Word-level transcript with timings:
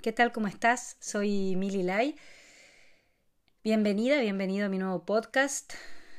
¿Qué 0.00 0.12
tal? 0.12 0.30
¿Cómo 0.30 0.46
estás? 0.46 0.96
Soy 1.00 1.56
Mili 1.56 1.82
Lai. 1.82 2.14
Bienvenida, 3.64 4.20
bienvenido 4.20 4.66
a 4.66 4.68
mi 4.68 4.78
nuevo 4.78 5.04
podcast. 5.04 5.72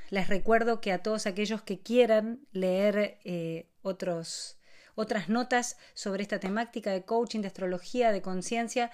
Les 0.10 0.28
recuerdo 0.28 0.82
que 0.82 0.92
a 0.92 1.02
todos 1.02 1.26
aquellos 1.26 1.62
que 1.62 1.80
quieran 1.80 2.46
leer 2.52 3.20
eh, 3.24 3.70
otros, 3.82 4.58
otras 4.96 5.30
notas 5.30 5.78
sobre 5.94 6.24
esta 6.24 6.42
temática 6.42 6.92
de 6.92 7.06
coaching, 7.06 7.40
de 7.40 7.48
astrología, 7.48 8.12
de 8.12 8.22
conciencia, 8.22 8.92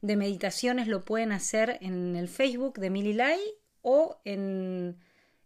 de 0.00 0.14
meditaciones, 0.14 0.86
lo 0.86 1.04
pueden 1.04 1.32
hacer 1.32 1.78
en 1.80 2.14
el 2.14 2.28
Facebook 2.28 2.78
de 2.78 2.90
Mili 2.90 3.14
Lai 3.14 3.40
o 3.82 4.20
en 4.24 4.96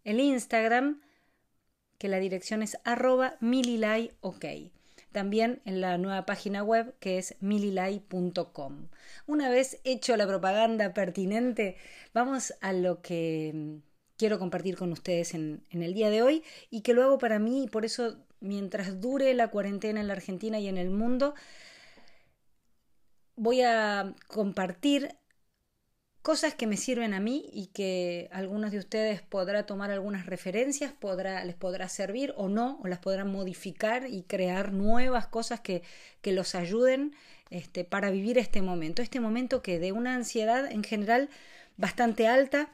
el 0.05 0.21
Instagram, 0.21 1.01
que 1.96 2.09
la 2.09 2.19
dirección 2.19 2.62
es 2.62 2.77
arroba 2.85 3.39
mililai.ok 3.41 4.45
también 5.14 5.62
en 5.64 5.80
la 5.80 5.96
nueva 5.96 6.26
página 6.26 6.62
web 6.62 6.94
que 7.00 7.16
es 7.16 7.36
mililai.com. 7.41 8.88
Una 9.27 9.48
vez 9.48 9.80
hecho 9.84 10.16
la 10.18 10.27
propaganda 10.27 10.92
pertinente, 10.92 11.77
vamos 12.12 12.52
a 12.60 12.74
lo 12.74 13.00
que 13.00 13.52
mm, 13.55 13.77
quiero 14.19 14.38
compartir 14.38 14.77
con 14.77 14.92
ustedes 14.92 15.32
en, 15.32 15.64
en, 15.70 15.82
el 15.82 15.95
día 15.95 16.10
de 16.10 16.20
hoy 16.20 16.42
y 16.69 16.82
que 16.82 16.92
lo 16.92 17.02
hago 17.02 17.16
para 17.16 17.38
mí 17.38 17.64
y 17.64 17.69
por 17.69 17.86
eso 17.86 18.19
mientras 18.41 19.00
dure 19.00 19.32
la 19.32 19.48
cuarentena 19.48 20.00
en 20.00 20.08
la 20.08 20.14
Argentina 20.14 20.58
y 20.60 20.69
en 20.69 20.77
el 20.77 20.91
mundo, 20.91 21.34
voy 23.36 23.62
a 23.62 24.14
compartir 24.27 25.16
cosas 26.24 26.55
que 26.55 26.66
me 26.66 26.78
sirven 26.78 27.12
a 27.12 27.20
mí 27.20 27.51
y 27.52 27.66
que 27.66 28.30
algunos 28.33 28.73
de 28.73 28.78
ustedes 28.78 29.20
podrá 29.20 29.66
tomar 29.66 29.91
algunas 29.91 30.24
referencias, 30.24 30.91
podrá, 30.91 31.45
les 31.45 31.55
podrá 31.55 31.87
servir 31.91 32.33
o 32.38 32.48
no, 32.48 32.80
o 32.83 32.88
las 32.88 32.98
podrán 33.00 33.30
modificar 33.30 34.06
y 34.09 34.23
crear 34.23 34.73
nuevas 34.73 35.27
cosas 35.27 35.60
que, 35.60 35.83
que 36.23 36.33
los 36.33 36.55
ayuden 36.55 37.14
este, 37.50 37.84
para 37.84 38.10
vivir 38.10 38.38
este 38.38 38.62
momento. 38.62 39.02
Este 39.02 39.20
momento 39.20 39.61
que 39.61 39.78
de 39.78 39.92
una 39.92 40.14
ansiedad 40.14 40.72
en 40.72 40.83
general 40.83 41.28
bastante 41.77 42.27
alta, 42.27 42.72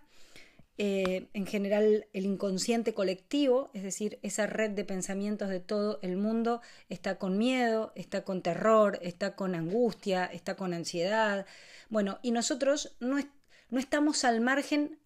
eh, 0.78 1.26
en 1.34 1.44
general 1.44 2.06
el 2.12 2.26
inconsciente 2.26 2.94
colectivo, 2.94 3.72
es 3.74 3.82
decir, 3.82 4.20
esa 4.22 4.46
red 4.46 4.70
de 4.70 4.84
pensamientos 4.84 5.48
de 5.48 5.58
todo 5.58 5.98
el 6.02 6.16
mundo 6.16 6.60
está 6.88 7.18
con 7.18 7.36
miedo, 7.36 7.92
está 7.96 8.22
con 8.22 8.42
terror, 8.42 9.00
está 9.02 9.34
con 9.34 9.56
angustia, 9.56 10.24
está 10.26 10.54
con 10.54 10.72
ansiedad. 10.72 11.46
Bueno, 11.88 12.20
y 12.22 12.30
nosotros 12.30 12.96
no, 13.00 13.18
no 13.70 13.78
estamos 13.78 14.24
al 14.24 14.40
margen, 14.40 14.98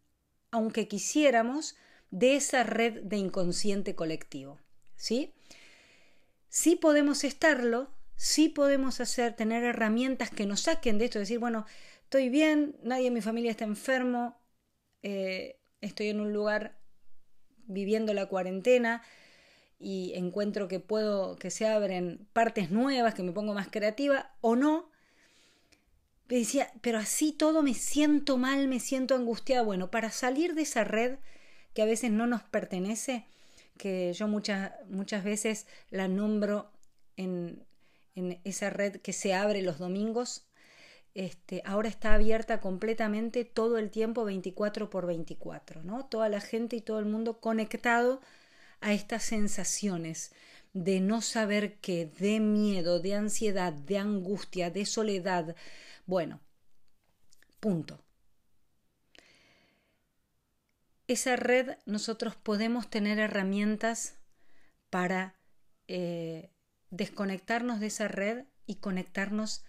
aunque 0.50 0.88
quisiéramos, 0.88 1.76
de 2.10 2.36
esa 2.36 2.62
red 2.62 3.02
de 3.02 3.16
inconsciente 3.16 3.94
colectivo. 3.94 4.58
¿Sí? 4.96 5.34
Sí 6.48 6.76
podemos 6.76 7.24
estarlo, 7.24 7.90
sí 8.16 8.48
podemos 8.48 9.00
hacer, 9.00 9.34
tener 9.34 9.64
herramientas 9.64 10.30
que 10.30 10.46
nos 10.46 10.60
saquen 10.60 10.98
de 10.98 11.06
esto, 11.06 11.18
decir, 11.18 11.38
bueno, 11.38 11.66
estoy 12.04 12.28
bien, 12.28 12.76
nadie 12.82 13.08
en 13.08 13.14
mi 13.14 13.20
familia 13.20 13.50
está 13.50 13.64
enfermo, 13.64 14.38
eh, 15.02 15.60
estoy 15.80 16.08
en 16.08 16.20
un 16.20 16.32
lugar 16.32 16.78
viviendo 17.66 18.14
la 18.14 18.26
cuarentena 18.26 19.02
y 19.78 20.12
encuentro 20.14 20.68
que 20.68 20.80
puedo, 20.80 21.36
que 21.36 21.50
se 21.50 21.66
abren 21.66 22.28
partes 22.32 22.70
nuevas, 22.70 23.14
que 23.14 23.22
me 23.22 23.32
pongo 23.32 23.52
más 23.52 23.68
creativa 23.68 24.34
o 24.40 24.54
no, 24.56 24.90
decía, 26.28 26.72
pero 26.80 26.98
así 26.98 27.32
todo 27.32 27.62
me 27.62 27.74
siento 27.74 28.36
mal, 28.38 28.68
me 28.68 28.80
siento 28.80 29.14
angustiada. 29.14 29.62
Bueno, 29.62 29.90
para 29.90 30.10
salir 30.10 30.54
de 30.54 30.62
esa 30.62 30.84
red 30.84 31.18
que 31.74 31.82
a 31.82 31.86
veces 31.86 32.10
no 32.10 32.26
nos 32.26 32.42
pertenece, 32.42 33.26
que 33.76 34.12
yo 34.12 34.28
muchas, 34.28 34.72
muchas 34.88 35.24
veces 35.24 35.66
la 35.90 36.08
nombro 36.08 36.70
en, 37.16 37.64
en 38.14 38.40
esa 38.44 38.70
red 38.70 39.00
que 39.00 39.12
se 39.12 39.34
abre 39.34 39.62
los 39.62 39.78
domingos, 39.78 40.46
este, 41.14 41.62
ahora 41.64 41.88
está 41.88 42.14
abierta 42.14 42.60
completamente 42.60 43.44
todo 43.44 43.78
el 43.78 43.90
tiempo 43.90 44.24
24 44.24 44.90
por 44.90 45.06
24, 45.06 45.82
¿no? 45.84 46.06
Toda 46.06 46.28
la 46.28 46.40
gente 46.40 46.76
y 46.76 46.80
todo 46.80 46.98
el 46.98 47.06
mundo 47.06 47.40
conectado 47.40 48.20
a 48.80 48.92
estas 48.92 49.22
sensaciones 49.22 50.32
de 50.74 51.00
no 51.00 51.22
saber 51.22 51.78
qué, 51.78 52.04
de 52.06 52.40
miedo, 52.40 53.00
de 53.00 53.14
ansiedad, 53.14 53.72
de 53.72 53.96
angustia, 53.98 54.70
de 54.70 54.84
soledad, 54.84 55.56
bueno, 56.04 56.40
punto. 57.60 57.98
Esa 61.06 61.36
red 61.36 61.78
nosotros 61.86 62.36
podemos 62.36 62.90
tener 62.90 63.18
herramientas 63.18 64.18
para 64.90 65.34
eh, 65.88 66.50
desconectarnos 66.90 67.80
de 67.80 67.86
esa 67.86 68.08
red 68.08 68.44
y 68.66 68.76
conectarnos 68.76 69.64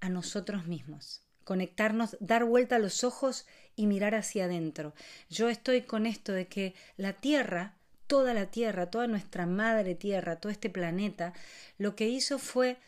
a 0.00 0.10
nosotros 0.10 0.66
mismos 0.66 1.26
conectarnos, 1.46 2.16
dar 2.18 2.44
vuelta 2.44 2.74
a 2.74 2.80
los 2.80 3.04
ojos 3.04 3.46
y 3.76 3.86
mirar 3.86 4.16
hacia 4.16 4.46
adentro. 4.46 4.94
Yo 5.30 5.48
estoy 5.48 5.82
con 5.82 6.04
esto 6.04 6.32
de 6.32 6.48
que 6.48 6.74
la 6.96 7.12
Tierra, 7.12 7.76
toda 8.06 8.34
la 8.34 8.46
Tierra, 8.46 8.90
toda 8.90 9.06
nuestra 9.06 9.46
madre 9.46 9.94
Tierra, 9.94 10.36
todo 10.36 10.50
este 10.50 10.70
planeta, 10.70 11.32
lo 11.78 11.96
que 11.96 12.08
hizo 12.08 12.38
fue 12.38 12.78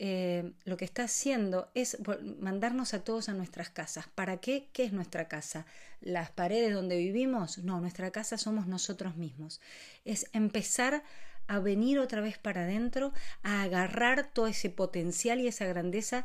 eh, 0.00 0.52
lo 0.64 0.76
que 0.76 0.84
está 0.84 1.04
haciendo 1.04 1.70
es 1.74 1.98
mandarnos 2.38 2.94
a 2.94 3.02
todos 3.02 3.28
a 3.28 3.34
nuestras 3.34 3.68
casas. 3.68 4.06
¿Para 4.14 4.36
qué? 4.36 4.68
¿Qué 4.72 4.84
es 4.84 4.92
nuestra 4.92 5.26
casa? 5.26 5.66
¿Las 6.00 6.30
paredes 6.30 6.72
donde 6.72 6.96
vivimos? 6.96 7.58
No, 7.58 7.80
nuestra 7.80 8.12
casa 8.12 8.38
somos 8.38 8.68
nosotros 8.68 9.16
mismos. 9.16 9.60
Es 10.04 10.28
empezar 10.32 11.02
a 11.48 11.58
venir 11.58 11.98
otra 11.98 12.20
vez 12.20 12.38
para 12.38 12.62
adentro, 12.62 13.12
a 13.42 13.62
agarrar 13.62 14.30
todo 14.32 14.46
ese 14.46 14.70
potencial 14.70 15.40
y 15.40 15.48
esa 15.48 15.66
grandeza 15.66 16.24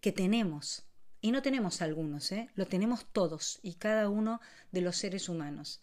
que 0.00 0.12
tenemos. 0.12 0.84
Y 1.20 1.32
no 1.32 1.42
tenemos 1.42 1.82
algunos, 1.82 2.32
¿eh? 2.32 2.48
lo 2.54 2.66
tenemos 2.66 3.04
todos 3.12 3.58
y 3.62 3.74
cada 3.74 4.08
uno 4.08 4.40
de 4.72 4.80
los 4.80 4.96
seres 4.96 5.28
humanos. 5.28 5.82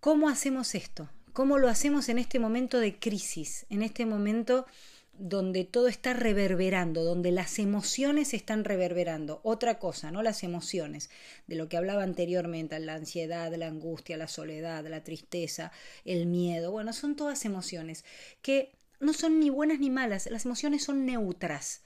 ¿Cómo 0.00 0.28
hacemos 0.28 0.76
esto? 0.76 1.10
¿Cómo 1.32 1.58
lo 1.58 1.68
hacemos 1.68 2.08
en 2.08 2.18
este 2.18 2.38
momento 2.38 2.78
de 2.78 2.98
crisis? 3.00 3.66
En 3.68 3.82
este 3.82 4.06
momento 4.06 4.64
donde 5.12 5.64
todo 5.64 5.88
está 5.88 6.12
reverberando, 6.12 7.02
donde 7.02 7.32
las 7.32 7.58
emociones 7.58 8.32
están 8.32 8.64
reverberando. 8.64 9.40
Otra 9.42 9.80
cosa, 9.80 10.12
¿no? 10.12 10.22
Las 10.22 10.44
emociones, 10.44 11.10
de 11.48 11.56
lo 11.56 11.68
que 11.68 11.76
hablaba 11.76 12.04
anteriormente, 12.04 12.78
la 12.78 12.94
ansiedad, 12.94 13.52
la 13.56 13.66
angustia, 13.66 14.16
la 14.16 14.28
soledad, 14.28 14.86
la 14.86 15.02
tristeza, 15.02 15.72
el 16.04 16.26
miedo. 16.26 16.70
Bueno, 16.70 16.92
son 16.92 17.16
todas 17.16 17.44
emociones 17.44 18.04
que 18.40 18.70
no 19.00 19.12
son 19.12 19.40
ni 19.40 19.50
buenas 19.50 19.80
ni 19.80 19.90
malas, 19.90 20.28
las 20.30 20.44
emociones 20.44 20.84
son 20.84 21.04
neutras. 21.06 21.82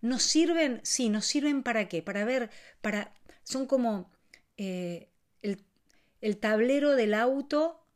¿Nos 0.00 0.22
sirven? 0.22 0.80
Sí, 0.84 1.10
nos 1.10 1.26
sirven 1.26 1.62
para 1.62 1.88
qué? 1.88 2.00
Para 2.02 2.24
ver, 2.24 2.50
para. 2.80 3.12
son 3.42 3.66
como 3.66 4.10
eh, 4.56 5.08
el, 6.26 6.38
tablero 6.38 6.96
del 6.96 7.14
auto 7.14 7.86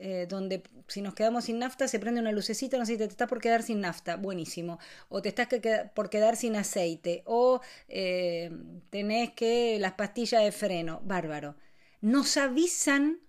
eh, 0.00 0.26
donde 0.28 0.62
si 0.86 1.02
nos 1.02 1.14
quedamos 1.14 1.46
sin 1.46 1.58
nafta 1.58 1.88
se 1.88 1.98
prende 1.98 2.20
una 2.20 2.30
lucecita, 2.30 2.78
no 2.78 2.86
sé 2.86 2.92
si 2.92 2.98
te, 2.98 3.04
estás 3.04 3.28
por 3.28 3.40
quedar 3.40 3.64
sin 3.64 3.80
nafta, 3.80 4.16
buenísimo, 4.16 4.78
o 5.08 5.20
te 5.22 5.28
estás 5.28 5.48
por 5.94 6.08
quedar 6.08 6.36
sin 6.36 6.54
aceite, 6.54 7.22
o 7.26 7.60
eh, 7.88 8.50
tenés 8.90 9.32
que 9.32 9.78
las 9.80 9.94
pastillas 9.94 10.44
de 10.44 10.52
freno, 10.52 11.00
bárbaro. 11.04 11.56
Nos 12.00 12.36
avisan 12.36 13.20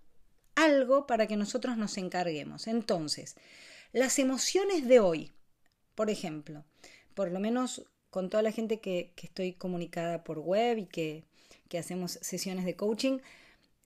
algo 0.54 1.08
para 1.08 1.26
que 1.26 1.38
nosotros 1.38 1.76
nos 1.76 1.98
encarguemos. 1.98 2.68
Entonces, 2.68 3.36
las 3.92 4.20
emociones 4.20 4.88
de 4.88 5.00
hoy, 5.00 5.32
por 5.96 6.12
ejemplo, 6.12 6.66
por 7.16 7.32
lo 7.32 7.40
menos 7.40 7.84
con 8.12 8.30
toda 8.30 8.44
la 8.44 8.52
gente 8.52 8.80
que, 8.80 9.12
que 9.16 9.26
estoy 9.26 9.54
comunicada 9.54 10.24
por 10.24 10.38
web 10.38 10.78
y 10.78 10.86
que, 10.86 11.24
que 11.68 11.80
hacemos 11.80 12.20
sesiones 12.22 12.66
de 12.66 12.76
coaching, 12.76 13.20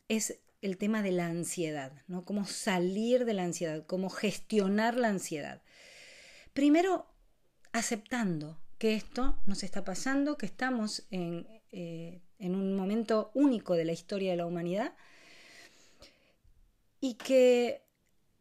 es 0.09 0.37
el 0.63 0.77
tema 0.77 1.01
de 1.03 1.11
la 1.11 1.27
ansiedad, 1.27 1.91
¿no? 2.07 2.25
Cómo 2.25 2.45
salir 2.45 3.25
de 3.25 3.33
la 3.33 3.43
ansiedad, 3.43 3.85
cómo 3.85 4.09
gestionar 4.09 4.95
la 4.95 5.09
ansiedad. 5.09 5.61
Primero, 6.53 7.05
aceptando 7.73 8.57
que 8.77 8.95
esto 8.95 9.37
nos 9.45 9.63
está 9.63 9.83
pasando, 9.83 10.37
que 10.37 10.45
estamos 10.45 11.05
en, 11.11 11.47
eh, 11.71 12.21
en 12.39 12.55
un 12.55 12.75
momento 12.75 13.31
único 13.33 13.75
de 13.75 13.85
la 13.85 13.91
historia 13.91 14.31
de 14.31 14.37
la 14.37 14.45
humanidad 14.45 14.95
y 16.99 17.15
que 17.15 17.83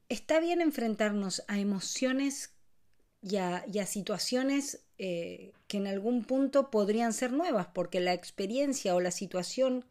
está 0.09 0.39
bien 0.39 0.61
enfrentarnos 0.61 1.43
a 1.49 1.59
emociones 1.59 2.55
y 3.23 3.37
a, 3.37 3.87
situaciones 3.87 4.85
eh, 4.99 5.53
que 5.67 5.79
en 5.79 5.87
algún 5.87 6.25
punto 6.25 6.71
podrían 6.71 7.13
ser 7.13 7.33
nuevas, 7.33 7.69
porque 7.73 8.01
la 8.01 8.13
experiencia 8.13 8.95
o 8.95 9.01
la 9.01 9.11
situación 9.13 9.85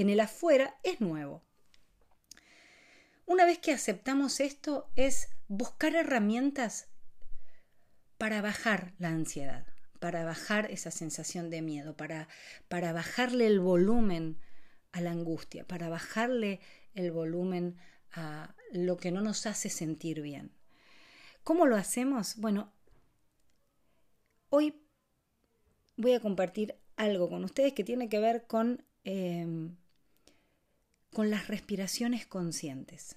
en 0.00 0.10
el 0.10 0.20
afuera 0.20 0.78
es 0.82 1.00
nuevo. 1.00 1.42
Una 3.26 3.44
vez 3.44 3.58
que 3.58 3.72
aceptamos 3.72 4.40
esto 4.40 4.90
es 4.96 5.28
buscar 5.48 5.94
herramientas 5.94 6.88
para 8.16 8.40
bajar 8.40 8.94
la 8.98 9.08
ansiedad, 9.08 9.66
para 10.00 10.24
bajar 10.24 10.70
esa 10.70 10.90
sensación 10.90 11.50
de 11.50 11.62
miedo, 11.62 11.96
para, 11.96 12.28
para 12.68 12.92
bajarle 12.92 13.46
el 13.46 13.60
volumen 13.60 14.38
a 14.92 15.00
la 15.00 15.10
angustia, 15.10 15.66
para 15.66 15.88
bajarle 15.88 16.60
el 16.94 17.12
volumen 17.12 17.76
a 18.12 18.54
lo 18.72 18.96
que 18.96 19.10
no 19.10 19.20
nos 19.20 19.46
hace 19.46 19.68
sentir 19.68 20.22
bien. 20.22 20.52
¿Cómo 21.44 21.66
lo 21.66 21.76
hacemos? 21.76 22.36
Bueno, 22.36 22.72
Hoy 24.50 24.74
voy 25.96 26.14
a 26.14 26.20
compartir 26.20 26.74
algo 26.96 27.28
con 27.28 27.44
ustedes 27.44 27.74
que 27.74 27.84
tiene 27.84 28.08
que 28.08 28.18
ver 28.18 28.46
con, 28.46 28.82
em, 29.04 29.76
con 31.12 31.30
las 31.30 31.48
respiraciones 31.48 32.26
conscientes. 32.26 33.16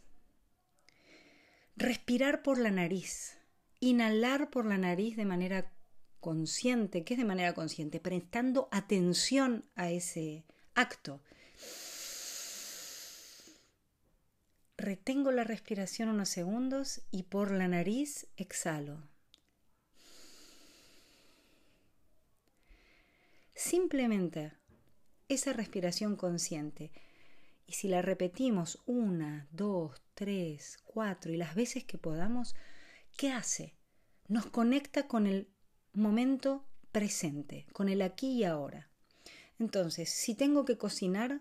Respirar 1.75 2.43
por 2.43 2.57
la 2.57 2.71
nariz, 2.71 3.37
inhalar 3.79 4.49
por 4.49 4.65
la 4.65 4.77
nariz 4.77 5.15
de 5.17 5.25
manera 5.25 5.71
consciente. 6.19 7.03
¿Qué 7.03 7.15
es 7.15 7.17
de 7.19 7.25
manera 7.25 7.53
consciente? 7.53 7.99
Prestando 7.99 8.69
atención 8.71 9.65
a 9.75 9.89
ese 9.89 10.45
acto. 10.75 11.21
Retengo 14.77 15.31
la 15.31 15.43
respiración 15.43 16.09
unos 16.09 16.29
segundos 16.29 17.01
y 17.11 17.23
por 17.23 17.51
la 17.51 17.67
nariz 17.67 18.27
exhalo. 18.37 18.97
Simplemente 23.53 24.53
esa 25.29 25.53
respiración 25.53 26.15
consciente. 26.15 26.91
Y 27.71 27.73
si 27.73 27.87
la 27.87 28.01
repetimos 28.01 28.81
una, 28.85 29.47
dos, 29.53 30.01
tres, 30.13 30.77
cuatro 30.83 31.31
y 31.31 31.37
las 31.37 31.55
veces 31.55 31.85
que 31.85 31.97
podamos, 31.97 32.53
¿qué 33.15 33.31
hace? 33.31 33.77
Nos 34.27 34.47
conecta 34.47 35.07
con 35.07 35.25
el 35.25 35.47
momento 35.93 36.65
presente, 36.91 37.67
con 37.71 37.87
el 37.87 38.01
aquí 38.01 38.39
y 38.39 38.43
ahora. 38.43 38.89
Entonces, 39.57 40.09
si 40.09 40.35
tengo 40.35 40.65
que 40.65 40.77
cocinar, 40.77 41.39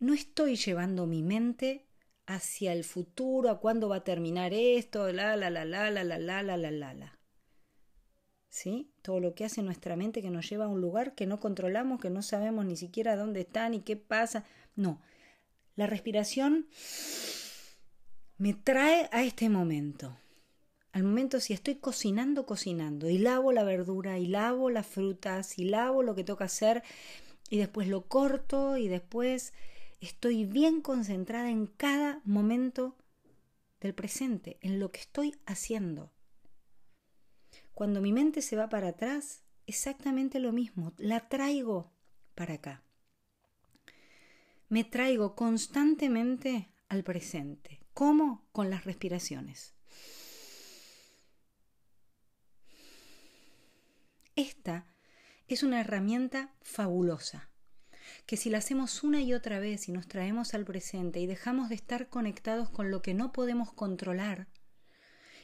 no 0.00 0.12
estoy 0.12 0.56
llevando 0.56 1.06
mi 1.06 1.22
mente 1.22 1.86
hacia 2.26 2.74
el 2.74 2.84
futuro, 2.84 3.48
a 3.48 3.58
cuándo 3.58 3.88
va 3.88 3.96
a 3.96 4.04
terminar 4.04 4.52
esto, 4.52 5.10
la 5.12 5.34
la 5.38 5.48
la 5.48 5.64
la 5.64 5.90
la 5.90 6.04
la 6.04 6.18
la 6.18 6.42
la 6.42 6.58
la 6.58 6.70
la 6.70 6.92
la. 6.92 7.18
¿Sí? 8.50 8.92
Todo 9.00 9.18
lo 9.18 9.34
que 9.34 9.46
hace 9.46 9.62
nuestra 9.62 9.96
mente 9.96 10.20
que 10.20 10.28
nos 10.28 10.46
lleva 10.50 10.66
a 10.66 10.68
un 10.68 10.82
lugar 10.82 11.14
que 11.14 11.24
no 11.24 11.40
controlamos, 11.40 12.02
que 12.02 12.10
no 12.10 12.20
sabemos 12.20 12.66
ni 12.66 12.76
siquiera 12.76 13.16
dónde 13.16 13.40
está 13.40 13.66
ni 13.70 13.80
qué 13.80 13.96
pasa. 13.96 14.44
No. 14.76 15.00
La 15.74 15.86
respiración 15.86 16.66
me 18.36 18.54
trae 18.54 19.08
a 19.12 19.22
este 19.22 19.48
momento. 19.48 20.16
Al 20.92 21.04
momento 21.04 21.40
si 21.40 21.54
estoy 21.54 21.76
cocinando, 21.76 22.44
cocinando, 22.44 23.08
y 23.08 23.16
lavo 23.16 23.52
la 23.52 23.64
verdura, 23.64 24.18
y 24.18 24.26
lavo 24.26 24.68
las 24.68 24.86
frutas, 24.86 25.58
y 25.58 25.64
lavo 25.64 26.02
lo 26.02 26.14
que 26.14 26.24
toca 26.24 26.44
hacer, 26.44 26.82
y 27.48 27.56
después 27.56 27.88
lo 27.88 28.06
corto, 28.08 28.76
y 28.76 28.88
después 28.88 29.54
estoy 30.00 30.44
bien 30.44 30.82
concentrada 30.82 31.48
en 31.48 31.66
cada 31.66 32.20
momento 32.24 32.96
del 33.80 33.94
presente, 33.94 34.58
en 34.60 34.78
lo 34.78 34.92
que 34.92 35.00
estoy 35.00 35.34
haciendo. 35.46 36.12
Cuando 37.72 38.02
mi 38.02 38.12
mente 38.12 38.42
se 38.42 38.56
va 38.56 38.68
para 38.68 38.88
atrás, 38.88 39.44
exactamente 39.66 40.40
lo 40.40 40.52
mismo, 40.52 40.92
la 40.98 41.28
traigo 41.28 41.90
para 42.34 42.54
acá. 42.54 42.81
Me 44.72 44.84
traigo 44.84 45.34
constantemente 45.34 46.70
al 46.88 47.04
presente. 47.04 47.84
¿Cómo? 47.92 48.48
Con 48.52 48.70
las 48.70 48.86
respiraciones. 48.86 49.74
Esta 54.34 54.86
es 55.46 55.62
una 55.62 55.78
herramienta 55.78 56.54
fabulosa 56.62 57.50
que 58.24 58.38
si 58.38 58.48
la 58.48 58.56
hacemos 58.56 59.02
una 59.02 59.20
y 59.20 59.34
otra 59.34 59.58
vez 59.58 59.90
y 59.90 59.92
nos 59.92 60.08
traemos 60.08 60.54
al 60.54 60.64
presente 60.64 61.20
y 61.20 61.26
dejamos 61.26 61.68
de 61.68 61.74
estar 61.74 62.08
conectados 62.08 62.70
con 62.70 62.90
lo 62.90 63.02
que 63.02 63.12
no 63.12 63.30
podemos 63.30 63.74
controlar 63.74 64.48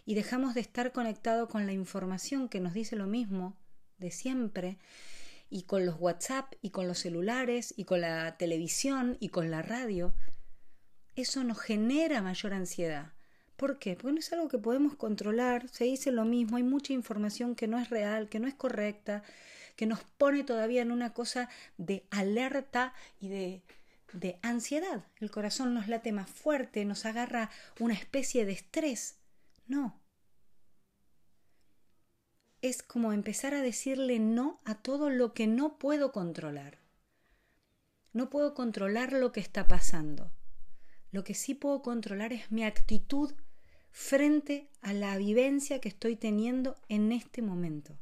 y 0.07 0.15
dejamos 0.15 0.55
de 0.55 0.63
estar 0.63 0.91
conectados 0.93 1.51
con 1.51 1.67
la 1.67 1.75
información 1.75 2.49
que 2.49 2.61
nos 2.61 2.73
dice 2.73 2.97
lo 2.97 3.07
mismo 3.07 3.59
de 3.99 4.11
siempre 4.11 4.79
y 5.51 5.63
con 5.63 5.87
los 5.87 5.97
WhatsApp 5.99 6.55
y 6.63 6.71
con 6.71 6.87
los 6.87 6.99
celulares 6.99 7.75
y 7.77 7.85
con 7.85 8.01
la 8.01 8.37
televisión 8.37 9.17
y 9.21 9.29
con 9.31 9.51
la 9.51 9.63
radio, 9.63 10.15
eso 11.17 11.45
nos 11.45 11.59
genera 11.61 12.23
mayor 12.23 12.53
ansiedad. 12.53 13.13
¿Por 13.57 13.79
qué? 13.79 13.97
Porque 13.97 14.13
no 14.13 14.19
es 14.21 14.33
algo 14.33 14.49
que 14.49 14.59
podemos 14.59 14.95
controlar, 14.95 15.69
se 15.69 15.85
dice 15.85 16.13
lo 16.13 16.25
mismo, 16.25 16.57
hay 16.57 16.63
mucha 16.63 16.93
información 16.93 17.57
que 17.57 17.67
no 17.67 17.79
es 17.79 17.91
real, 17.91 18.29
que 18.29 18.39
no 18.39 18.47
es 18.47 18.55
correcta, 18.55 19.25
que 19.75 19.87
nos 19.87 20.05
pone 20.05 20.45
todavía 20.45 20.83
en 20.83 20.93
una 20.93 21.13
cosa 21.13 21.49
de 21.77 22.07
alerta 22.11 22.95
y 23.21 23.29
de, 23.29 23.63
de 24.13 24.39
ansiedad. 24.43 25.05
El 25.19 25.31
corazón 25.31 25.75
nos 25.75 25.89
late 25.89 26.13
más 26.13 26.31
fuerte, 26.31 26.85
nos 26.85 27.05
agarra 27.05 27.51
una 27.81 27.95
especie 27.95 28.45
de 28.45 28.53
estrés. 28.53 29.19
No. 29.67 30.01
Es 32.61 32.83
como 32.83 33.13
empezar 33.13 33.55
a 33.55 33.63
decirle 33.63 34.19
no 34.19 34.61
a 34.65 34.75
todo 34.75 35.11
lo 35.11 35.33
que 35.33 35.47
no 35.47 35.79
puedo 35.79 36.11
controlar. 36.11 36.79
No 38.13 38.31
puedo 38.31 38.55
controlar 38.55 39.13
lo 39.13 39.31
que 39.31 39.41
está 39.41 39.69
pasando. 39.69 40.33
Lo 41.13 41.23
que 41.23 41.35
sí 41.35 41.55
puedo 41.55 41.83
controlar 41.83 42.33
es 42.33 42.51
mi 42.51 42.65
actitud 42.65 43.33
frente 43.93 44.71
a 44.81 44.93
la 44.93 45.17
vivencia 45.17 45.81
que 45.81 45.89
estoy 45.89 46.17
teniendo 46.17 46.77
en 46.89 47.13
este 47.13 47.43
momento. 47.43 47.97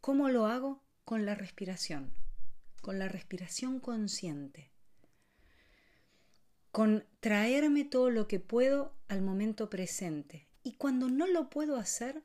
¿Cómo 0.00 0.28
lo 0.28 0.46
hago? 0.46 0.82
Con 1.04 1.26
la 1.26 1.34
respiración, 1.34 2.14
con 2.80 2.98
la 2.98 3.08
respiración 3.08 3.80
consciente, 3.80 4.70
con 6.72 7.04
traerme 7.20 7.84
todo 7.84 8.10
lo 8.10 8.26
que 8.26 8.40
puedo 8.40 8.92
al 9.08 9.22
momento 9.22 9.70
presente. 9.70 10.48
Y 10.62 10.72
cuando 10.72 11.08
no 11.08 11.26
lo 11.26 11.48
puedo 11.48 11.76
hacer, 11.76 12.24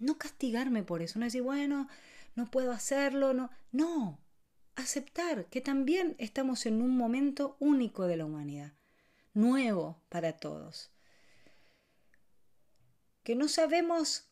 no 0.00 0.18
castigarme 0.18 0.82
por 0.82 1.02
eso, 1.02 1.18
no 1.18 1.26
decir, 1.26 1.42
bueno, 1.42 1.88
no 2.34 2.50
puedo 2.50 2.72
hacerlo, 2.72 3.32
no, 3.34 3.50
no, 3.70 4.18
aceptar 4.74 5.46
que 5.46 5.60
también 5.60 6.16
estamos 6.18 6.66
en 6.66 6.82
un 6.82 6.96
momento 6.96 7.56
único 7.60 8.06
de 8.06 8.16
la 8.16 8.24
humanidad, 8.24 8.72
nuevo 9.34 10.02
para 10.08 10.38
todos, 10.38 10.90
que 13.22 13.36
no 13.36 13.48
sabemos 13.48 14.30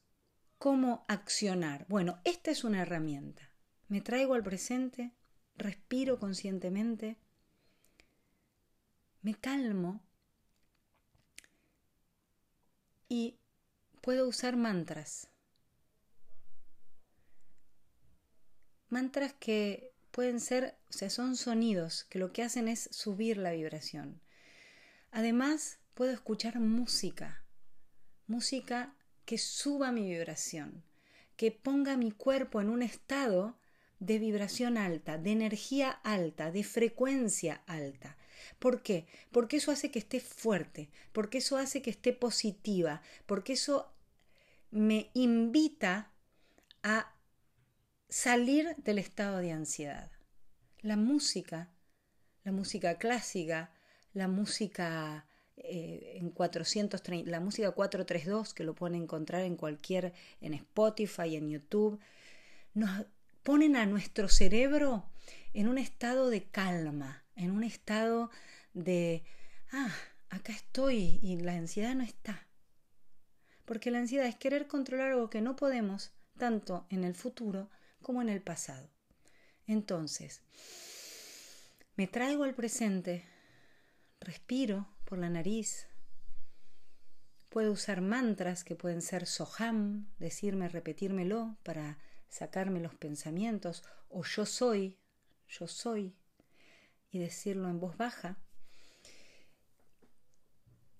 cómo 0.59 1.05
accionar. 1.09 1.87
Bueno, 1.89 2.21
esta 2.25 2.51
es 2.51 2.65
una 2.65 2.83
herramienta. 2.83 3.51
Me 3.89 4.01
traigo 4.01 4.35
al 4.35 4.43
presente, 4.43 5.13
respiro 5.57 6.19
conscientemente, 6.19 7.17
me 9.23 9.35
calmo 9.35 10.01
y 13.09 13.39
puedo 14.01 14.29
usar 14.29 14.57
mantras. 14.57 15.29
Mantras 18.89 19.35
que 19.35 19.93
pueden 20.11 20.41
ser, 20.41 20.77
o 20.89 20.93
sea, 20.93 21.11
son 21.11 21.37
sonidos 21.37 22.05
que 22.05 22.19
lo 22.19 22.33
que 22.33 22.43
hacen 22.43 22.69
es 22.69 22.89
subir 22.93 23.37
la 23.37 23.53
vibración. 23.53 24.21
Además, 25.11 25.79
puedo 25.95 26.13
escuchar 26.13 26.61
música, 26.61 27.45
música 28.27 28.95
que 29.25 29.39
suba 29.39 29.93
mi 29.93 30.09
vibración, 30.09 30.83
que 31.37 31.53
ponga 31.53 31.97
mi 31.97 32.11
cuerpo 32.11 32.61
en 32.61 32.71
un 32.71 32.83
estado 32.83 33.59
de 34.01 34.19
vibración 34.19 34.79
alta, 34.79 35.19
de 35.19 35.33
energía 35.33 35.91
alta, 35.91 36.51
de 36.51 36.65
frecuencia 36.65 37.63
alta. 37.67 38.17
¿Por 38.59 38.83
qué? 38.83 39.07
Porque 39.33 39.57
eso 39.59 39.71
hace 39.71 39.91
que 39.91 39.99
esté 39.99 40.21
fuerte, 40.21 40.91
porque 41.13 41.39
eso 41.39 41.57
hace 41.57 41.83
que 41.83 41.91
esté 41.91 42.13
positiva, 42.13 43.03
porque 43.27 43.55
eso 43.55 43.93
me 44.71 45.11
invita 45.15 46.13
a 46.83 47.15
salir 48.09 48.75
del 48.79 48.99
estado 48.99 49.39
de 49.39 49.53
ansiedad. 49.53 50.11
La 50.81 50.97
música, 50.97 51.71
la 52.45 52.53
música 52.53 52.99
clásica, 52.99 53.73
la 54.13 54.29
música 54.29 55.27
eh, 55.57 56.17
en 56.17 56.31
430, 56.31 57.31
la 57.31 57.41
música 57.41 57.71
432, 57.73 58.55
que 58.55 58.65
lo 58.65 58.75
pueden 58.75 59.03
encontrar 59.03 59.43
en 59.43 59.57
cualquier, 59.57 60.15
en 60.41 60.55
Spotify, 60.55 61.37
en 61.37 61.51
YouTube, 61.51 62.01
nos 62.75 63.07
ponen 63.43 63.77
a 63.77 63.87
nuestro 63.87 64.29
cerebro 64.29 65.05
en 65.53 65.69
un 65.69 65.79
estado 65.79 66.31
de 66.31 66.45
calma, 66.45 67.25
en 67.37 67.51
un 67.51 67.65
estado 67.65 68.31
de, 68.73 69.25
ah, 69.73 69.93
acá 70.31 70.53
estoy 70.53 71.19
y 71.23 71.37
la 71.37 71.53
ansiedad 71.53 71.95
no 71.95 72.05
está. 72.05 72.47
Porque 73.65 73.91
la 73.91 73.99
ansiedad 73.99 74.27
es 74.27 74.37
querer 74.37 74.67
controlar 74.67 75.13
algo 75.13 75.29
que 75.29 75.43
no 75.43 75.57
podemos, 75.57 76.13
tanto 76.39 76.87
en 76.89 77.05
el 77.05 77.15
futuro 77.15 77.69
como 78.03 78.23
en 78.23 78.29
el 78.29 78.43
pasado. 78.43 78.91
Entonces, 79.67 80.43
me 81.97 82.07
traigo 82.07 82.45
al 82.45 82.55
presente, 82.55 83.25
respiro, 84.21 84.89
por 85.05 85.19
la 85.19 85.29
nariz. 85.29 85.89
Puedo 87.49 87.73
usar 87.73 88.01
mantras 88.01 88.63
que 88.63 88.77
pueden 88.77 89.03
ser 89.03 89.27
soham, 89.27 90.07
decirme, 90.19 90.69
repetírmelo 90.69 91.57
para 91.63 91.99
sacarme 92.29 92.81
los 92.81 92.95
pensamientos, 92.95 93.85
o 94.09 94.23
yo 94.23 94.47
soy, 94.47 94.99
yo 95.49 95.67
soy, 95.67 96.15
y 97.11 97.19
decirlo 97.19 97.69
en 97.69 97.81
voz 97.81 97.97
baja. 97.97 98.39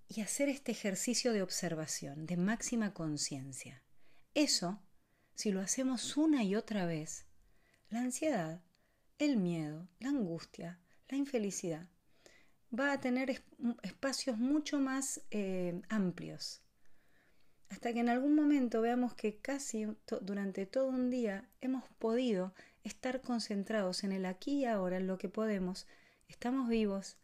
Y 0.09 0.23
hacer 0.23 0.49
este 0.49 0.73
ejercicio 0.73 1.33
de 1.33 1.43
observación, 1.43 2.27
de 2.27 2.39
máxima 2.39 2.95
conciencia. 2.95 3.83
Eso 4.35 4.83
si 5.39 5.53
lo 5.53 5.61
hacemos 5.61 6.17
una 6.17 6.43
y 6.43 6.57
otra 6.57 6.85
vez, 6.85 7.25
la 7.91 8.01
ansiedad, 8.01 8.61
el 9.21 9.37
miedo, 9.37 9.87
la 10.01 10.09
angustia, 10.09 10.81
la 11.09 11.17
infelicidad, 11.17 11.87
va 12.77 12.91
a 12.91 13.01
tener 13.01 13.45
espacios 13.85 14.37
mucho 14.37 14.81
más 14.81 15.21
eh, 15.31 15.81
amplios. 15.91 16.61
Hasta 17.69 17.93
que 17.93 18.01
en 18.01 18.09
algún 18.09 18.35
momento 18.35 18.81
veamos 18.81 19.15
que 19.15 19.37
casi 19.37 19.87
durante 20.23 20.67
todo 20.67 20.89
un 20.89 21.09
día 21.09 21.49
hemos 21.61 21.85
podido 22.01 22.53
estar 22.83 23.21
concentrados 23.21 24.03
en 24.03 24.11
el 24.11 24.27
aquí 24.27 24.63
y 24.63 24.65
ahora, 24.65 24.97
en 24.97 25.07
lo 25.07 25.19
que 25.19 25.29
podemos, 25.29 25.87
estamos 26.27 26.69
vivos 26.69 27.17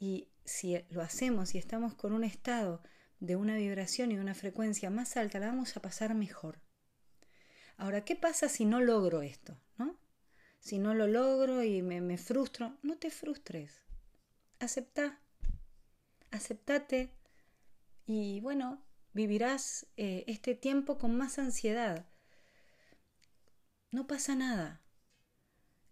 y 0.00 0.26
si 0.44 0.84
lo 0.90 1.00
hacemos 1.00 1.54
y 1.54 1.58
estamos 1.58 1.94
con 1.94 2.12
un 2.12 2.24
estado 2.24 2.82
de 3.20 3.36
una 3.36 3.54
vibración 3.54 4.10
y 4.10 4.18
una 4.18 4.34
frecuencia 4.34 4.90
más 4.90 5.16
alta, 5.16 5.38
la 5.38 5.46
vamos 5.46 5.76
a 5.76 5.80
pasar 5.80 6.16
mejor. 6.16 6.60
Ahora, 7.80 8.04
¿qué 8.04 8.14
pasa 8.14 8.50
si 8.50 8.66
no 8.66 8.82
logro 8.82 9.22
esto? 9.22 9.58
¿no? 9.78 9.96
Si 10.58 10.78
no 10.78 10.92
lo 10.92 11.06
logro 11.06 11.62
y 11.62 11.80
me, 11.80 12.18
frustro, 12.18 12.76
no 12.82 12.98
te 12.98 13.10
frustres. 13.10 13.82
Acepta. 14.58 15.18
Aceptate 16.30 17.10
y 18.06 18.40
bueno, 18.40 18.84
vivirás 19.14 19.86
eh, 19.96 20.24
este 20.26 20.54
tiempo 20.54 20.98
con 20.98 21.16
más 21.16 21.38
ansiedad. 21.38 22.06
No 23.90 24.06
pasa 24.06 24.34
nada. 24.34 24.82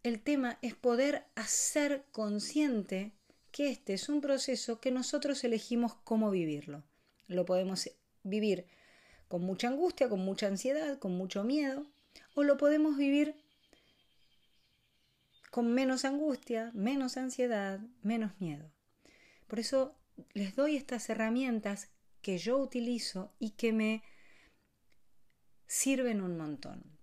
El 0.02 0.20
tema 0.20 0.58
es 0.60 0.74
poder 0.74 1.24
hacer 1.36 2.04
consciente 2.12 3.14
que 3.50 3.70
este 3.70 3.94
es 3.94 4.10
un 4.10 4.20
proceso 4.20 4.78
que 4.78 4.90
nosotros 4.90 5.42
elegimos 5.42 5.94
cómo 6.04 6.30
vivirlo. 6.30 6.84
Lo 7.28 7.46
podemos 7.46 7.88
vivir 8.24 8.66
con 9.28 9.42
mucha 9.42 9.68
angustia, 9.68 10.08
con 10.08 10.20
mucha 10.20 10.46
ansiedad, 10.46 10.98
con 10.98 11.16
mucho 11.16 11.44
miedo, 11.44 11.86
o 12.34 12.42
lo 12.42 12.56
podemos 12.56 12.96
vivir 12.96 13.34
con 15.50 15.72
menos 15.72 16.04
angustia, 16.04 16.70
menos 16.74 17.16
ansiedad, 17.16 17.80
menos 18.02 18.32
miedo. 18.40 18.70
Por 19.46 19.58
eso 19.58 19.94
les 20.34 20.56
doy 20.56 20.76
estas 20.76 21.08
herramientas 21.10 21.90
que 22.22 22.38
yo 22.38 22.58
utilizo 22.58 23.32
y 23.38 23.50
que 23.50 23.72
me 23.72 24.02
sirven 25.66 26.20
un 26.20 26.36
montón. 26.36 26.98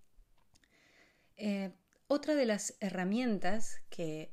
Eh, 1.36 1.72
otra 2.08 2.34
de 2.34 2.46
las 2.46 2.76
herramientas 2.80 3.80
que 3.90 4.32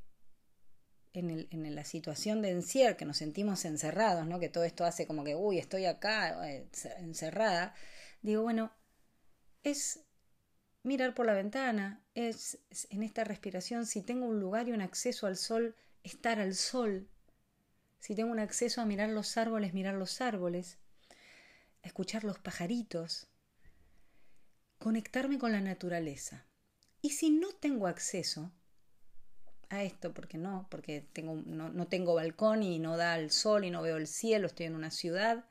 en, 1.14 1.76
la 1.76 1.86
situación 1.86 2.42
de 2.42 2.50
encierro, 2.50 2.98
que 2.98 3.06
nos 3.06 3.18
sentimos 3.18 3.66
encerrados, 3.66 4.26
¿no? 4.28 4.40
que 4.40 4.50
todo 4.50 4.64
esto 4.64 4.84
hace 4.84 5.06
como 5.06 5.24
que, 5.24 5.36
uy, 5.36 5.60
estoy 5.60 5.86
acá 5.86 6.50
eh, 6.50 6.68
encerrada, 6.98 7.76
digo, 8.22 8.42
bueno, 8.42 8.72
es 9.64 10.02
mirar 10.82 11.14
por 11.14 11.26
la 11.26 11.34
ventana, 11.34 12.04
es, 12.16 12.60
en 12.90 13.04
esta 13.04 13.24
respiración, 13.24 13.86
si 13.86 14.02
tengo 14.02 14.26
un 14.26 14.40
lugar 14.40 14.68
y 14.68 14.72
un 14.72 14.82
acceso 14.82 15.28
al 15.28 15.38
sol, 15.38 15.76
estar 16.04 16.40
al 16.40 16.56
sol, 16.56 17.08
si 18.00 18.16
tengo 18.16 18.32
un 18.32 18.40
acceso 18.40 18.82
a 18.82 18.86
mirar 18.86 19.10
los 19.10 19.38
árboles, 19.38 19.74
mirar 19.74 19.96
los 19.96 20.20
árboles, 20.20 20.78
escuchar 21.84 22.24
los 22.24 22.40
pajaritos, 22.40 23.28
conectarme 24.80 25.38
con 25.38 25.52
la 25.52 25.62
naturaleza. 25.62 26.46
Y 27.02 27.12
si 27.12 27.30
no 27.30 27.54
tengo 27.54 27.88
acceso, 27.88 28.52
esto, 29.82 30.14
porque 30.14 30.38
no, 30.38 30.68
porque 30.70 31.02
tengo, 31.02 31.36
no, 31.36 31.88
tengo 31.88 32.14
balcón 32.14 32.62
y 32.62 32.78
no 32.78 32.96
da 32.98 33.18
el 33.18 33.32
sol 33.32 33.66
y 33.66 33.72
no 33.72 33.82
veo 33.82 33.98
el 33.98 34.06
cielo, 34.06 34.46
estoy 34.46 34.68
en 34.68 34.76
una 34.76 34.92
ciudad. 34.92 35.50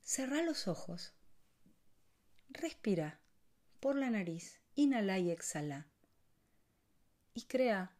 Cerra 0.00 0.42
los 0.42 0.66
ojos, 0.66 1.14
respira 2.48 3.20
por 3.78 3.94
la 3.94 4.10
nariz, 4.10 4.60
inhala 4.74 5.20
y 5.20 5.30
exhala. 5.30 5.86
Y 7.34 7.42
crea 7.42 7.96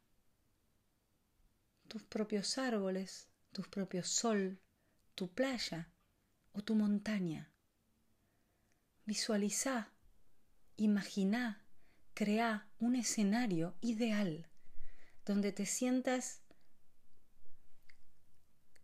tus 1.86 2.02
propios 2.02 2.58
árboles, 2.58 3.28
tus 3.52 3.68
propios 3.68 4.08
sol, 4.08 4.58
tu 5.14 5.32
playa 5.32 5.92
o 6.52 6.62
tu 6.62 6.74
montaña. 6.74 7.52
Visualiza, 9.04 9.92
imagina, 10.76 11.64
crea 12.14 12.68
un 12.80 12.96
escenario 12.96 13.76
ideal 13.80 14.48
donde 15.26 15.50
te 15.50 15.66
sientas 15.66 16.40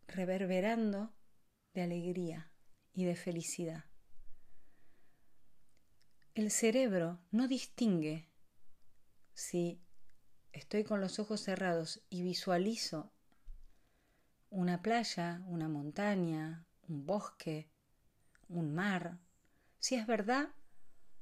reverberando 0.09 1.15
de 1.73 1.83
alegría 1.83 2.53
y 2.93 3.05
de 3.05 3.15
felicidad. 3.15 3.85
El 6.35 6.51
cerebro 6.51 7.21
no 7.31 7.47
distingue 7.47 8.29
si 9.35 9.81
estoy 10.53 10.83
con 10.83 11.01
los 11.01 11.19
ojos 11.19 11.41
cerrados 11.41 12.03
y 12.11 12.23
visualizo 12.23 13.13
una 14.51 14.83
playa, 14.83 15.43
una 15.47 15.69
montaña, 15.69 16.67
un 16.89 17.07
bosque, 17.07 17.71
un 18.49 18.75
mar, 18.75 19.21
si 19.79 19.95
es 19.95 20.07
verdad, 20.07 20.49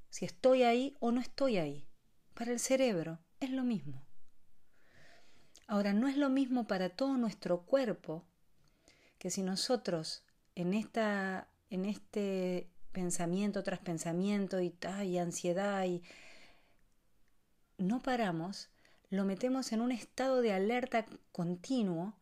si 0.09 0.25
estoy 0.25 0.63
ahí 0.63 0.97
o 0.99 1.13
no 1.13 1.21
estoy 1.21 1.59
ahí. 1.59 1.87
Para 2.35 2.53
el 2.53 2.59
cerebro 2.59 3.21
es 3.39 3.51
lo 3.51 3.65
mismo. 3.65 4.10
Ahora, 5.71 5.93
no 5.93 6.09
es 6.09 6.17
lo 6.17 6.31
mismo 6.31 6.67
para 6.67 6.89
todo 6.89 7.17
nuestro 7.17 7.61
cuerpo 7.61 8.25
que 9.21 9.31
si 9.31 9.41
nosotros 9.45 10.25
en, 10.57 10.75
esta, 10.75 11.47
en 11.71 11.85
este 11.85 12.69
pensamiento 12.91 13.63
tras 13.63 13.79
pensamiento 13.79 14.61
y, 14.61 14.75
y 15.05 15.19
ansiedad 15.19 15.85
y 15.85 16.03
no 17.79 18.03
paramos, 18.03 18.69
lo 19.11 19.25
metemos 19.25 19.71
en 19.71 19.81
un 19.81 19.93
estado 19.93 20.43
de 20.43 20.53
alerta 20.53 21.07
continuo. 21.31 22.19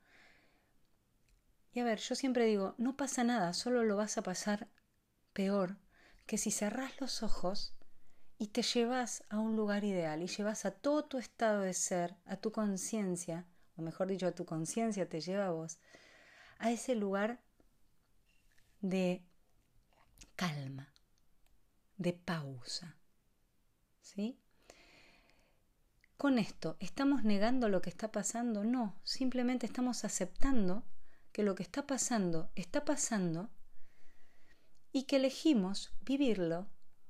Y 1.72 1.80
a 1.80 1.84
ver, 1.84 2.00
yo 2.00 2.14
siempre 2.16 2.44
digo, 2.44 2.74
no 2.76 2.98
pasa 2.98 3.24
nada, 3.24 3.54
solo 3.54 3.82
lo 3.82 3.96
vas 3.96 4.18
a 4.18 4.22
pasar 4.22 4.68
peor 5.32 5.78
que 6.26 6.36
si 6.36 6.50
cerrás 6.50 7.00
los 7.00 7.22
ojos 7.22 7.77
y 8.38 8.48
te 8.48 8.62
llevas 8.62 9.24
a 9.28 9.38
un 9.38 9.56
lugar 9.56 9.84
ideal 9.84 10.22
y 10.22 10.28
llevas 10.28 10.64
a 10.64 10.70
todo 10.70 11.04
tu 11.04 11.18
estado 11.18 11.62
de 11.62 11.74
ser, 11.74 12.14
a 12.24 12.36
tu 12.36 12.52
conciencia, 12.52 13.46
o 13.76 13.82
mejor 13.82 14.06
dicho, 14.06 14.28
a 14.28 14.32
tu 14.32 14.46
conciencia 14.46 15.08
te 15.08 15.20
lleva 15.20 15.48
a 15.48 15.50
vos, 15.50 15.78
a 16.58 16.70
ese 16.70 16.94
lugar 16.94 17.40
de 18.80 19.24
calma, 20.36 20.92
de 21.96 22.12
pausa. 22.12 22.96
¿Sí? 24.00 24.40
Con 26.16 26.38
esto, 26.38 26.76
¿estamos 26.80 27.24
negando 27.24 27.68
lo 27.68 27.82
que 27.82 27.90
está 27.90 28.10
pasando? 28.10 28.64
No, 28.64 28.98
simplemente 29.02 29.66
estamos 29.66 30.04
aceptando 30.04 30.84
que 31.32 31.42
lo 31.42 31.54
que 31.54 31.62
está 31.62 31.86
pasando 31.86 32.50
está 32.54 32.84
pasando 32.84 33.50
y 34.92 35.04
que 35.04 35.16
elegimos 35.16 35.92
vivirlo 36.00 36.68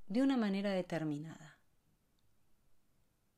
de 0.09 0.23
una 0.23 0.37
manera 0.37 0.73
determinada. 0.73 1.59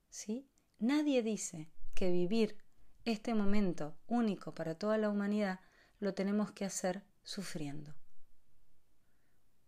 ¿Sí? 0.08 0.48
Nadie 0.78 1.22
dice 1.22 1.70
que 1.94 2.10
vivir 2.10 2.56
este 3.04 3.34
momento 3.34 3.98
único 4.06 4.54
para 4.54 4.74
toda 4.74 4.98
la 4.98 5.10
humanidad 5.10 5.60
lo 5.98 6.14
tenemos 6.14 6.52
que 6.52 6.64
hacer 6.64 7.04
sufriendo. 7.22 7.94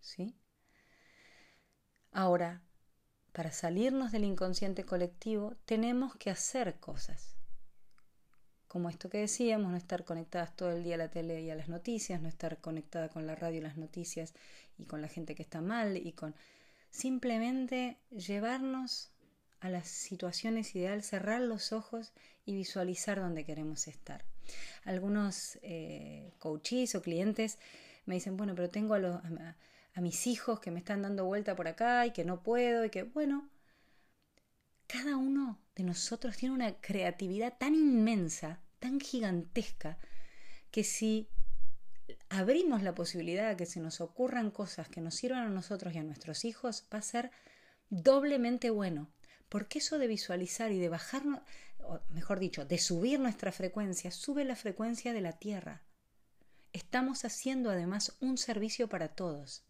¿Sí? 0.00 0.36
Ahora, 2.10 2.62
para 3.32 3.52
salirnos 3.52 4.12
del 4.12 4.24
inconsciente 4.24 4.84
colectivo, 4.84 5.56
tenemos 5.64 6.16
que 6.16 6.30
hacer 6.30 6.78
cosas. 6.78 7.36
Como 8.68 8.88
esto 8.88 9.10
que 9.10 9.18
decíamos, 9.18 9.70
no 9.70 9.76
estar 9.76 10.04
conectadas 10.04 10.56
todo 10.56 10.70
el 10.70 10.82
día 10.82 10.94
a 10.94 10.98
la 10.98 11.10
tele 11.10 11.42
y 11.42 11.50
a 11.50 11.54
las 11.54 11.68
noticias, 11.68 12.20
no 12.22 12.28
estar 12.28 12.58
conectada 12.60 13.08
con 13.08 13.26
la 13.26 13.34
radio 13.34 13.58
y 13.58 13.62
las 13.62 13.76
noticias 13.76 14.34
y 14.78 14.86
con 14.86 15.02
la 15.02 15.08
gente 15.08 15.34
que 15.34 15.42
está 15.42 15.60
mal 15.60 15.96
y 15.96 16.12
con 16.12 16.34
simplemente 16.92 17.98
llevarnos 18.10 19.10
a 19.60 19.68
las 19.68 19.88
situaciones 19.88 20.76
ideales, 20.76 21.06
cerrar 21.06 21.40
los 21.40 21.72
ojos 21.72 22.12
y 22.44 22.54
visualizar 22.54 23.18
dónde 23.18 23.44
queremos 23.44 23.88
estar. 23.88 24.24
Algunos 24.84 25.58
eh, 25.62 26.32
coaches 26.38 26.94
o 26.94 27.02
clientes 27.02 27.58
me 28.04 28.14
dicen, 28.14 28.36
bueno, 28.36 28.54
pero 28.54 28.68
tengo 28.68 28.94
a, 28.94 29.56
a 29.94 30.00
mis 30.00 30.26
hijos 30.26 30.60
que 30.60 30.70
me 30.70 30.78
están 30.78 31.02
dando 31.02 31.24
vuelta 31.24 31.56
por 31.56 31.66
acá 31.66 32.06
y 32.06 32.12
que 32.12 32.24
no 32.24 32.42
puedo 32.42 32.84
y 32.84 32.90
que, 32.90 33.04
bueno, 33.04 33.48
cada 34.86 35.16
uno 35.16 35.58
de 35.74 35.84
nosotros 35.84 36.36
tiene 36.36 36.54
una 36.54 36.74
creatividad 36.80 37.56
tan 37.56 37.74
inmensa, 37.74 38.60
tan 38.80 39.00
gigantesca, 39.00 39.98
que 40.70 40.84
si 40.84 41.28
abrimos 42.28 42.82
la 42.82 42.94
posibilidad 42.94 43.48
de 43.48 43.56
que 43.56 43.66
se 43.66 43.80
nos 43.80 44.00
ocurran 44.00 44.50
cosas 44.50 44.88
que 44.88 45.00
nos 45.00 45.14
sirvan 45.14 45.44
a 45.44 45.50
nosotros 45.50 45.94
y 45.94 45.98
a 45.98 46.02
nuestros 46.02 46.44
hijos, 46.44 46.84
va 46.92 46.98
a 46.98 47.02
ser 47.02 47.30
doblemente 47.90 48.70
bueno. 48.70 49.10
Porque 49.48 49.80
eso 49.80 49.98
de 49.98 50.06
visualizar 50.06 50.72
y 50.72 50.78
de 50.78 50.88
bajar, 50.88 51.22
o 51.84 52.00
mejor 52.10 52.38
dicho, 52.38 52.64
de 52.64 52.78
subir 52.78 53.20
nuestra 53.20 53.52
frecuencia, 53.52 54.10
sube 54.10 54.44
la 54.44 54.56
frecuencia 54.56 55.12
de 55.12 55.20
la 55.20 55.32
Tierra. 55.32 55.82
Estamos 56.72 57.24
haciendo 57.26 57.70
además 57.70 58.16
un 58.20 58.38
servicio 58.38 58.88
para 58.88 59.08
todos. 59.08 59.62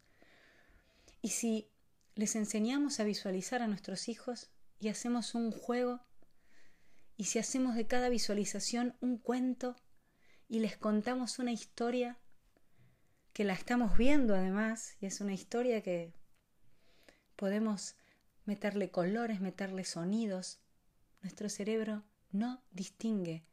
Y 1.20 1.30
si 1.30 1.68
les 2.14 2.36
enseñamos 2.36 3.00
a 3.00 3.04
visualizar 3.04 3.62
a 3.62 3.66
nuestros 3.66 4.08
hijos 4.08 4.50
y 4.78 4.88
hacemos 4.88 5.34
un 5.34 5.50
juego 5.50 6.00
y 7.16 7.24
si 7.24 7.38
hacemos 7.38 7.74
de 7.74 7.86
cada 7.86 8.08
visualización 8.08 8.96
un 9.00 9.18
cuento 9.18 9.76
y 10.48 10.60
les 10.60 10.76
contamos 10.76 11.38
una 11.38 11.52
historia 11.52 12.18
que 13.32 13.44
la 13.44 13.54
estamos 13.54 13.96
viendo 13.96 14.34
además 14.34 14.96
y 15.00 15.06
es 15.06 15.20
una 15.20 15.32
historia 15.32 15.82
que 15.82 16.12
podemos 17.36 17.96
meterle 18.44 18.90
colores, 18.90 19.40
meterle 19.40 19.84
sonidos. 19.84 20.60
Nuestro 21.22 21.48
cerebro 21.48 22.04
no 22.30 22.62
distingue 22.72 23.44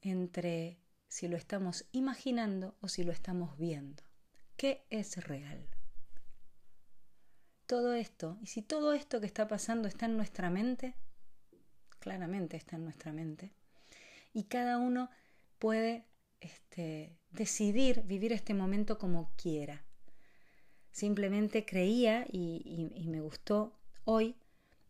entre 0.00 0.78
si 1.08 1.28
lo 1.28 1.36
estamos 1.36 1.86
imaginando 1.92 2.76
o 2.80 2.88
si 2.88 3.02
lo 3.02 3.12
estamos 3.12 3.58
viendo. 3.58 4.02
¿Qué 4.56 4.86
es 4.90 5.16
real? 5.24 5.68
Todo 7.66 7.94
esto, 7.94 8.38
y 8.42 8.46
si 8.46 8.62
todo 8.62 8.92
esto 8.92 9.20
que 9.20 9.26
está 9.26 9.48
pasando 9.48 9.88
está 9.88 10.06
en 10.06 10.16
nuestra 10.16 10.50
mente, 10.50 10.94
claramente 11.98 12.56
está 12.56 12.76
en 12.76 12.84
nuestra 12.84 13.12
mente, 13.12 13.52
y 14.32 14.44
cada 14.44 14.78
uno 14.78 15.08
puede 15.58 16.09
este, 16.40 17.16
decidir 17.30 18.02
vivir 18.02 18.32
este 18.32 18.54
momento 18.54 18.98
como 18.98 19.32
quiera. 19.36 19.84
Simplemente 20.90 21.64
creía 21.64 22.26
y, 22.30 22.90
y 22.94 23.08
me 23.08 23.20
gustó 23.20 23.78
hoy 24.04 24.36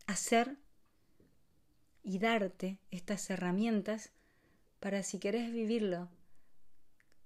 hacer 0.07 0.57
y 2.03 2.19
darte 2.19 2.79
estas 2.89 3.29
herramientas 3.29 4.11
para 4.79 5.03
si 5.03 5.19
querés 5.19 5.51
vivirlo 5.51 6.09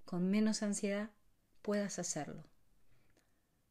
con 0.04 0.30
menos 0.30 0.62
ansiedad, 0.62 1.10
puedas 1.62 2.00
hacerlo. 2.00 2.44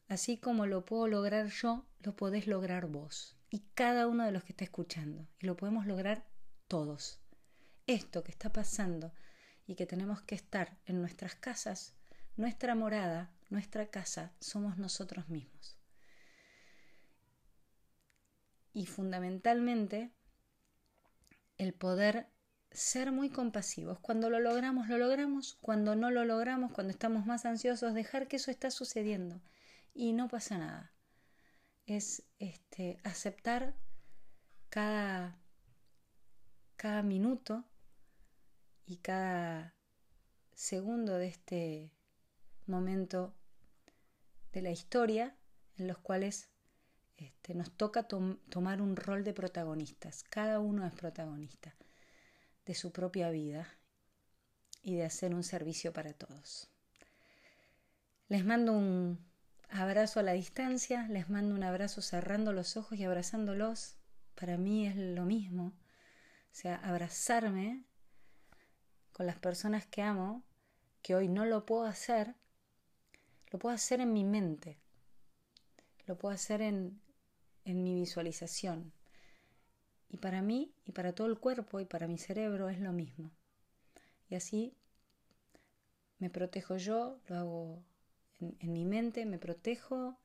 Así 0.09 0.37
como 0.37 0.67
lo 0.67 0.85
puedo 0.85 1.07
lograr 1.07 1.49
yo, 1.49 1.87
lo 2.01 2.17
podés 2.17 2.47
lograr 2.47 2.87
vos 2.87 3.37
y 3.51 3.61
cada 3.75 4.09
uno 4.09 4.25
de 4.25 4.33
los 4.33 4.43
que 4.43 4.53
está 4.53 4.65
escuchando. 4.65 5.29
Y 5.39 5.47
lo 5.47 5.57
podemos 5.57 5.87
lograr 5.87 6.27
todos. 6.67 7.21
Esto 7.87 8.25
que 8.25 8.33
está 8.33 8.53
pasando 8.53 9.13
y 9.67 9.75
que 9.77 9.87
tenemos 9.87 10.23
que 10.23 10.35
estar 10.35 10.77
en 10.87 11.01
nuestras 11.01 11.35
casas, 11.35 11.95
nuestra 12.37 12.75
morada, 12.75 13.33
nuestra 13.51 13.87
casa, 13.87 14.33
somos 14.41 14.79
nosotros 14.79 15.29
mismos. 15.29 15.79
Y 18.73 18.87
fundamentalmente 18.87 20.13
el 21.59 21.73
poder 21.73 22.29
ser 22.75 23.13
muy 23.13 23.31
compasivos. 23.31 24.01
Cuando 24.01 24.29
lo 24.29 24.41
logramos, 24.41 24.89
lo 24.89 24.99
logramos. 24.99 25.55
Cuando 25.61 25.95
no 25.95 26.11
lo 26.11 26.25
logramos, 26.25 26.73
cuando 26.73 26.91
estamos 26.91 27.25
más 27.25 27.47
ansiosos, 27.47 27.95
dejar 27.95 28.27
que 28.27 28.37
eso 28.37 28.51
está 28.51 28.71
sucediendo. 28.71 29.41
Y 29.95 30.13
no 30.13 30.29
pasa 30.29 30.59
nada. 30.59 30.93
Es 31.87 32.25
este, 32.39 32.99
aceptar 33.05 33.77
cada, 34.69 35.39
cada 36.77 37.03
minuto 37.03 37.65
y 38.87 38.97
cada 38.99 39.75
segundo 40.55 41.17
de 41.19 41.29
este 41.29 41.93
momento 42.67 43.35
de 44.53 44.63
la 44.63 44.71
historia 44.71 45.37
en 45.77 45.89
los 45.89 45.99
cuales 45.99 46.49
este, 47.17 47.55
nos 47.55 47.71
toca 47.77 48.05
tomar 48.05 48.83
un 48.83 48.97
rol 48.97 49.25
de 49.25 49.33
protagonistas. 49.33 50.25
Cada 50.25 50.61
uno 50.61 50.87
es 50.87 50.95
protagonista 50.95 51.75
de 52.67 52.75
su 52.75 52.93
propia 52.93 53.31
vida 53.31 53.69
y 54.83 54.95
de 54.97 55.05
hacer 55.05 55.35
un 55.35 55.45
servicio 55.45 55.93
para 55.93 56.13
todos. 56.13 56.71
Les 58.29 58.45
mando 58.45 58.73
un 58.73 59.25
abrazo 59.71 60.21
a 60.21 60.23
la 60.23 60.33
distancia, 60.33 61.07
les 61.09 61.29
mando 61.29 61.55
un 61.55 61.63
abrazo 61.63 62.03
cerrando 62.03 62.53
los 62.53 62.77
ojos 62.77 62.99
y 62.99 63.05
abrazándolos. 63.05 63.97
Para 64.35 64.57
mí 64.57 64.87
es 64.87 64.97
lo 64.97 65.25
mismo. 65.25 65.67
O 65.67 66.57
sea, 66.57 66.77
abrazarme 66.77 67.85
con 69.15 69.25
las 69.25 69.39
personas 69.39 69.87
que 69.87 70.03
amo, 70.03 70.43
que 71.01 71.15
hoy 71.15 71.29
no 71.29 71.47
lo 71.47 71.65
puedo 71.65 71.85
hacer, 71.85 72.35
lo 73.51 73.59
puedo 73.59 73.75
hacer 73.75 74.01
en 74.01 74.13
mi 74.13 74.25
mente, 74.25 74.77
lo 76.07 76.19
puedo 76.19 76.35
hacer 76.35 76.61
en, 76.61 77.01
en 77.65 77.83
mi 77.83 77.95
visualización. 77.95 78.93
Y 80.11 80.19
para 80.19 80.43
mí 80.43 80.75
y 80.85 80.93
para 80.93 81.15
todo 81.15 81.29
el 81.29 81.39
cuerpo 81.39 81.81
y 81.81 81.87
para 81.87 82.09
mi 82.09 82.19
cerebro 82.19 82.69
es 82.69 82.81
lo 82.81 82.93
mismo. 82.93 83.31
Y 84.29 84.35
así 84.35 84.77
me 86.19 86.29
protejo 86.29 86.77
yo, 86.77 87.21
lo 87.29 87.37
hago 87.37 87.85
en, 88.41 88.73
mi 88.73 88.85
mente, 88.85 89.27
me 89.27 89.39
protejo, 89.39 90.19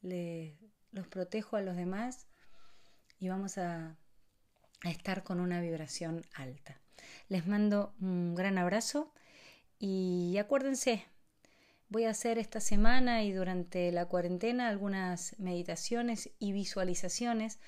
los 0.00 1.08
protejo 1.08 1.56
a 1.56 1.60
los 1.60 1.76
demás 1.76 2.28
y 3.18 3.28
vamos 3.28 3.58
a 3.58 3.96
estar 4.84 5.24
con 5.24 5.40
una 5.40 5.60
vibración 5.60 6.24
alta. 6.34 6.80
Les 7.28 7.46
mando 7.46 7.94
un 8.00 8.34
gran 8.34 8.56
abrazo 8.58 9.12
y 9.78 10.36
acuérdense, 10.38 11.04
voy 11.88 12.04
a 12.04 12.10
hacer 12.10 12.38
esta 12.38 12.60
semana 12.60 13.22
y 13.22 13.32
durante 13.32 13.92
la 13.92 14.06
cuarentena 14.06 14.68
algunas 14.68 15.38
meditaciones 15.38 16.30
y 16.38 16.52
visualizaciones, 16.52 17.60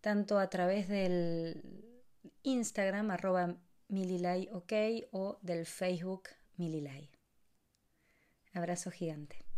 tanto 0.00 0.38
a 0.38 0.48
través 0.50 0.88
del 0.88 1.62
Instagram 2.42 3.10
arroba 3.10 3.56
mililay 3.88 4.48
o 4.52 5.38
del 5.42 5.66
Facebook 5.66 6.28
mililay. 6.56 7.10
Abrazo 8.52 8.90
gigante. 8.90 9.51